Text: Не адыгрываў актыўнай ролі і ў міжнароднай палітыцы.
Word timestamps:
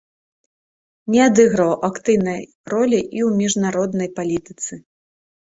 Не 1.15 1.19
адыгрываў 1.27 1.75
актыўнай 1.89 2.41
ролі 2.73 2.97
і 3.01 3.19
ў 3.27 3.43
міжнароднай 3.43 4.09
палітыцы. 4.17 4.73